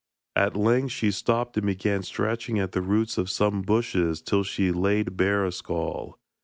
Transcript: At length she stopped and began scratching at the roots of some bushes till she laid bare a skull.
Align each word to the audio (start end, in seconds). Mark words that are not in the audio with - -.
At 0.35 0.55
length 0.57 0.93
she 0.93 1.11
stopped 1.11 1.57
and 1.57 1.67
began 1.67 2.01
scratching 2.01 2.57
at 2.57 2.71
the 2.71 2.81
roots 2.81 3.19
of 3.19 3.29
some 3.29 3.61
bushes 3.61 4.19
till 4.19 4.43
she 4.43 4.71
laid 4.71 5.15
bare 5.15 5.45
a 5.45 5.51
skull. 5.51 6.17